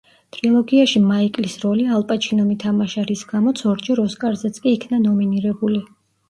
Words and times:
ტრილოგიაში 0.35 1.01
მაიკლის 1.09 1.57
როლი 1.63 1.85
ალ 1.97 2.05
პაჩინომ 2.11 2.47
ითამაშა, 2.55 3.03
რის 3.11 3.21
გამოც 3.33 3.61
ორჯერ 3.73 4.03
ოსკარზეც 4.07 4.59
კი 4.65 4.75
იქნა 4.79 5.01
ნომინირებული. 5.05 5.85